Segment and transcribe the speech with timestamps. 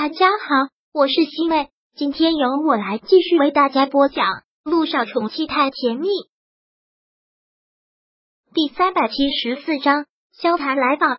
[0.00, 4.26] 大家好，我是西妹，今天由我来继续为大家播讲
[4.62, 6.06] 《陆少宠妻太甜蜜》
[8.54, 10.06] 第三百七十四章。
[10.30, 11.18] 萧谈来访，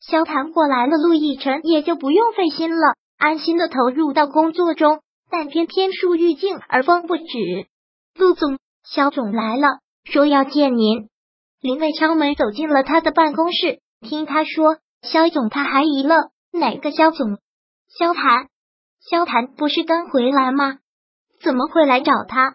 [0.00, 5.02] 萧谈过来了，陆亦辰也就不用费心了，安心的投入到工作中。
[5.30, 7.24] 但偏偏树欲静而风不止，
[8.14, 11.10] 陆总，萧总来了，说要见您。
[11.60, 16.30] 林伟敲门走进了他的办公室，听他说，萧总他还一愣。
[16.52, 17.38] 哪个萧总？
[17.88, 18.48] 萧谈，
[19.00, 20.78] 萧谈不是刚回来吗？
[21.42, 22.54] 怎么会来找他？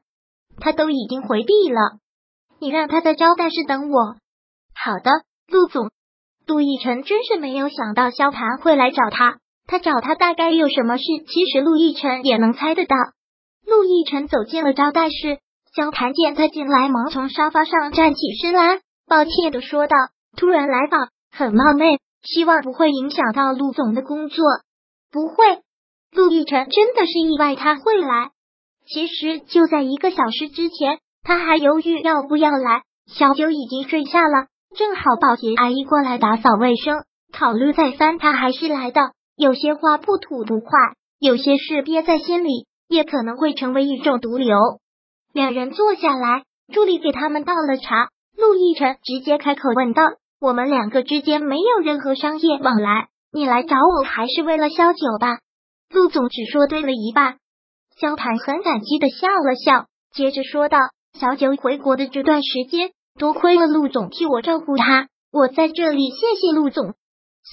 [0.60, 1.98] 他都已经回避了。
[2.60, 4.16] 你让他在招待室等我。
[4.76, 5.12] 好的，
[5.48, 5.92] 陆总。
[6.46, 9.40] 陆奕晨真是没有想到萧谈会来找他。
[9.66, 11.04] 他找他大概有什么事？
[11.28, 12.96] 其实陆亦辰也能猜得到。
[13.66, 15.40] 陆亦辰走进了招待室，
[15.74, 19.96] 萧谈见他进来，忙从沙发上站起身来，抱歉的说道
[20.36, 24.46] ：“突然来访，很冒昧。”希望不会影响到陆总的工作，
[25.12, 25.36] 不会。
[26.12, 28.32] 陆亦辰真的是意外他会来。
[28.86, 32.84] 其实就在一个小时之前，他还犹豫要不要来。
[33.08, 37.04] 小九已经睡下了，正好保洁阿姨过来打扫卫生。
[37.32, 39.02] 考虑再三，他还是来的。
[39.36, 40.70] 有些话不吐不快，
[41.20, 44.58] 有些事憋在心里，也可能会成为一种毒瘤。
[45.34, 48.10] 两人坐下来，助理给他们倒了茶。
[48.38, 50.04] 陆亦辰直接开口问道。
[50.44, 55.40] 我们两个之间没有任何商业往来，你来找我还是为了萧九吧？
[55.90, 57.38] 陆总只说对了一半。
[57.98, 60.80] 萧谈很感激的笑了笑，接着说道
[61.18, 66.94] ：“小九回国的这段时间，多亏了陆总替我照顾他，我在这里谢谢陆总。”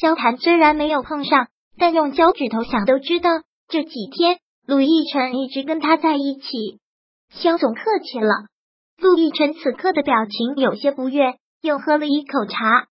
[0.00, 1.46] 萧谈虽然没有碰上，
[1.78, 3.30] 但用脚趾头想都知道，
[3.68, 6.80] 这几天陆亦辰一直跟他在一起。
[7.30, 8.46] 萧总客气了。
[8.98, 11.36] 陆亦辰此刻的表情有些不悦。
[11.62, 12.86] 又喝了一口茶，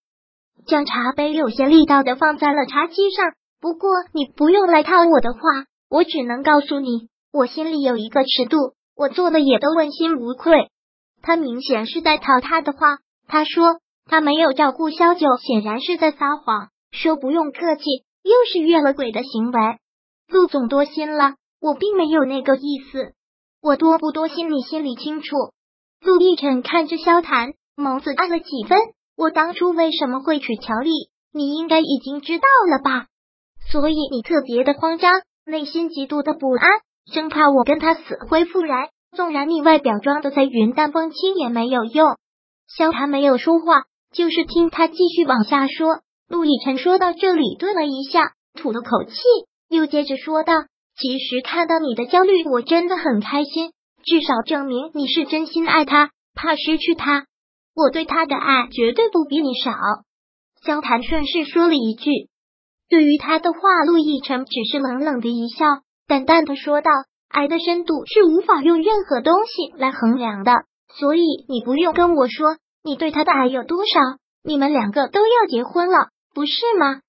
[0.66, 3.32] 将茶杯有些力道的放在了茶几上。
[3.60, 5.40] 不过你不用来套我的话，
[5.88, 10.70] 我只能告诉你，我心里有一个尺度，我做的也都问心无愧。
[11.22, 12.98] 他明显是在套他的话。
[13.28, 16.68] 他说他没有照顾萧九，显然是在撒谎。
[16.90, 17.84] 说不用客气，
[18.22, 19.60] 又是越了轨的行为。
[20.28, 23.12] 陆总多心了，我并没有那个意思。
[23.62, 25.36] 我多不多心，你心里清楚。
[26.00, 27.52] 陆亦辰看着萧谈。
[27.80, 28.78] 眸子暗了几分。
[29.16, 30.90] 我当初为什么会娶乔丽？
[31.32, 33.06] 你应该已经知道了吧？
[33.70, 36.68] 所以你特别的慌张，内心极度的不安，
[37.12, 38.88] 生怕我跟他死灰复燃。
[39.16, 42.16] 纵然你外表装的再云淡风轻也没有用。
[42.68, 46.00] 萧谈没有说话，就是听他继续往下说。
[46.28, 49.14] 陆亦辰说到这里，顿了一下，吐了口气，
[49.68, 50.54] 又接着说道
[50.96, 53.72] ：“其实看到你的焦虑，我真的很开心，
[54.04, 57.26] 至少证明你是真心爱他，怕失去他。”
[57.74, 59.72] 我对他的爱绝对不比你少。
[60.62, 62.10] 萧谈顺势说了一句，
[62.88, 65.64] 对于他的话，陆亦辰只是冷冷的一笑，
[66.06, 66.90] 淡淡的说道
[67.30, 70.52] ：“爱的深度是无法用任何东西来衡量的，
[70.98, 74.00] 所以你不用跟我说你对他的爱有多少。
[74.42, 77.00] 你们两个都要结婚了，不是吗？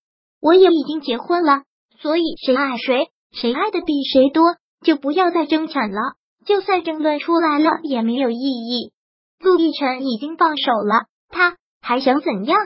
[0.41, 1.63] 我也已经结婚了，
[1.99, 4.55] 所以谁爱谁，谁爱的比谁多，
[4.85, 5.99] 就不要再争产了。
[6.45, 8.93] 就算争论出来了，也没有意义。”
[9.41, 12.57] 陆亦辰已经放手了，他还想怎样？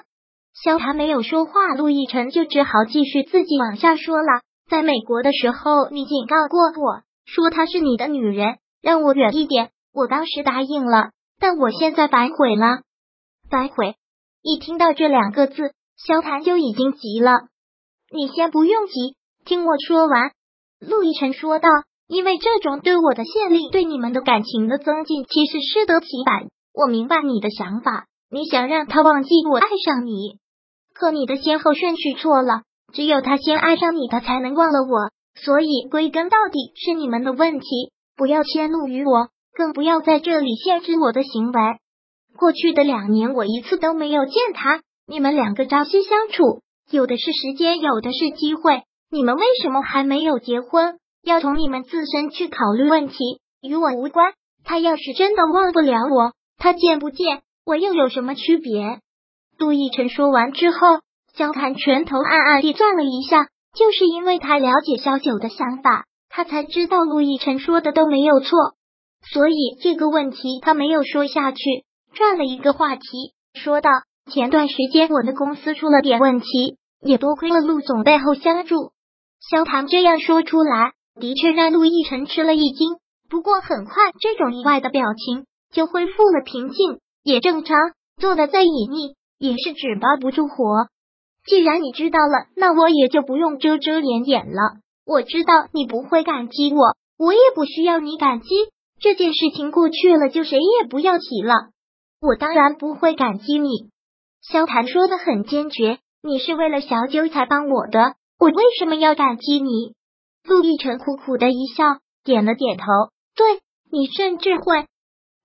[0.54, 4.42] 萧谈没有说话，陆亦辰就只好继续自己往下说了。
[4.70, 9.70] 在美国的时候，你警告过我说她是你的女人，让我远一点。
[9.94, 12.82] 我当时答应了，但我现在反悔了。
[13.50, 13.96] 反悔？
[14.42, 17.32] 一听到这两个字，萧谈就已经急了。
[18.12, 19.16] 你先不用急，
[19.46, 20.32] 听我说完。
[20.80, 21.70] 陆亦辰说道
[22.08, 30.40] ：“因为这种对我的限令，对你们的感情的增进，其实适得其反。”我明白你的想法，你想让他忘记我爱上你，
[30.94, 32.64] 可你的先后顺序错了。
[32.94, 35.12] 只有他先爱上你，他才能忘了我。
[35.42, 37.66] 所以归根到底是你们的问题，
[38.18, 41.62] 不要迁怒于我，更不要在这里限制我的行为。
[42.38, 46.62] 过去的两年，我一次都没有见他，你们两个朝夕相处，
[46.92, 48.84] 有的是时间，有的是机会。
[49.10, 51.00] 你们为什么还没有结婚？
[51.24, 54.34] 要从你们自身去考虑问题，与我无关。
[54.66, 56.34] 他要是真的忘不了我。
[56.58, 59.00] 他见不见我又有什么区别？
[59.58, 60.78] 杜奕晨说完之后，
[61.34, 68.76] 萧谈拳头暗暗地攥了一下，就是因为他了解萧九的想法，他才知道陆亦辰说的都没有错，
[69.32, 71.58] 所以这个问题他没有说下去，
[72.14, 73.02] 转了一个话题，
[73.54, 73.90] 说道
[74.32, 78.92] ：“前段时间我的公司出了点问题，也多亏了陆总背后相助。”
[79.50, 82.98] 萧谈这样说出来，的确让陆亦辰吃了一惊。
[83.30, 85.46] 不过很快，这种意外的表情。
[85.76, 87.78] 就恢复了平静，也正常。
[88.18, 90.88] 做的再隐秘，也是纸包不住火。
[91.46, 94.78] 既然你知道了，那我也就不用遮遮掩掩了。
[95.06, 98.48] 我知道你不会感激我，我也不需要你感激。
[99.02, 101.54] 这件事情过去了，就谁也不要提了。
[102.22, 103.90] 我当然不会感激你。
[104.42, 109.94] 萧谈说的很坚决，你是为了小九才帮我的，我为什么要感激你？
[110.48, 112.86] 陆亦辰苦苦的一笑，点了点头。
[113.36, 113.60] 对
[113.92, 114.88] 你甚至会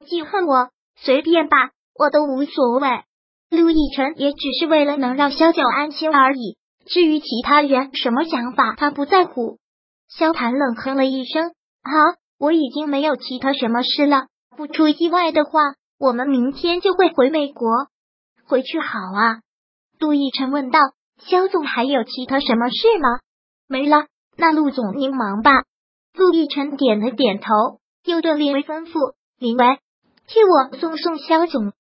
[0.07, 2.89] 记恨我，随便吧，我都无所谓。
[3.51, 6.57] 陆亦辰也只是为了能让萧九安心而已。
[6.87, 9.59] 至于其他人什么想法，他不在乎。
[10.09, 11.53] 萧谈冷哼了一声
[11.85, 14.27] ：“好，我已经没有其他什么事了。
[14.57, 15.61] 不出意外的话，
[15.99, 17.69] 我们明天就会回美国。
[18.47, 19.41] 回去好啊。”
[20.01, 20.81] 陆亦辰问道
[21.23, 23.21] ：“萧总还有其他什么事吗
[23.69, 24.07] ？”“没了。
[24.37, 25.51] ”“那陆总您忙吧。”
[26.17, 29.79] 陆亦辰点了点头，又对林维吩咐：“林维，
[30.33, 31.73] 替我送送肖总。”“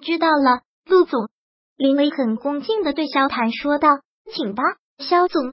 [0.00, 1.28] 知道了，陆总。”
[1.76, 4.00] 林维很恭敬的对萧谈说道。
[4.30, 4.62] 请吧，
[4.98, 5.52] 萧总。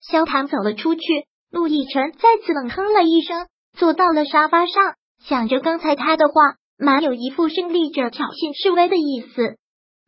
[0.00, 1.02] 萧谈走了出去，
[1.50, 9.58] 陆亦辰再次冷哼了一声，坐到了沙发上，想着刚才他的话，满有一副胜利者挑衅示威的意思。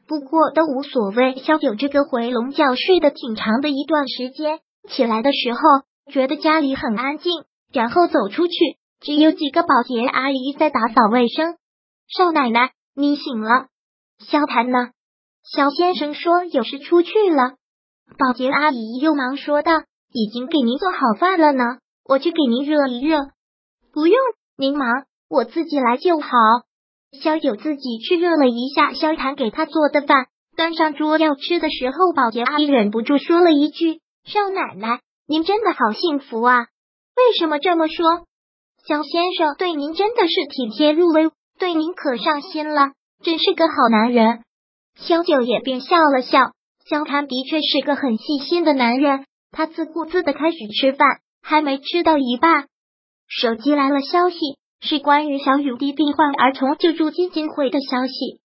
[0.07, 1.37] 不过都无所谓。
[1.37, 4.59] 萧九这个回笼觉睡得挺长的一段时间，
[4.89, 5.59] 起来的时候
[6.13, 7.33] 觉得家里很安静，
[7.73, 8.55] 然后走出去，
[9.01, 11.57] 只有几个保洁阿姨在打扫卫生。
[12.09, 13.67] 少奶奶，你醒了？
[14.19, 14.79] 萧谈呢？
[15.45, 17.57] 萧先生说有事出去了。
[18.17, 19.73] 保洁阿姨又忙说道
[20.11, 21.65] ：“已经给您做好饭了呢，
[22.07, 23.19] 我去给您热一热。”
[23.93, 24.17] 不用，
[24.57, 26.31] 您忙，我自己来就好。
[27.21, 36.57] 萧九自己去热了一下萧谈给他做的饭，端上桌要吃的时候，保洁阿姨忍不住说了一句：“少奶奶，您真的好幸福啊！
[37.17, 38.25] 为什么这么说？
[38.87, 44.41] 萧先生对您真的是体贴入微，对您可上心了，真是个好男人。”
[44.97, 46.53] 萧九也便笑了笑。
[46.89, 51.07] 萧谈的确是个很细心的男人，他自顾自的开始吃饭，
[51.43, 52.67] 还没吃到一半，
[53.29, 54.39] 手机来了消息，
[54.81, 58.41] 是关于小雨滴病患儿童救助基金会的消息。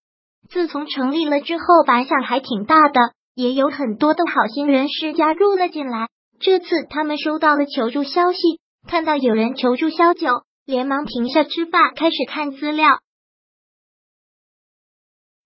[0.49, 2.99] 自从成立了之后，反响还挺大的，
[3.33, 6.09] 也有很多的好心人士加入了进来。
[6.41, 8.39] 这次他们收到了求助消息，
[8.85, 10.27] 看到有人求助萧九，
[10.65, 12.99] 连忙停下吃饭，开始看资料。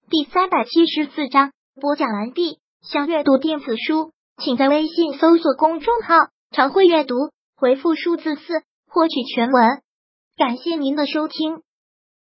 [0.10, 2.60] 第三百七十四章播讲完毕。
[2.82, 6.16] 想阅读电子书，请在微信搜索公众号
[6.56, 7.16] “常会阅读”，
[7.58, 9.82] 回复数字四获取全文。
[10.38, 11.64] 感谢您的收听。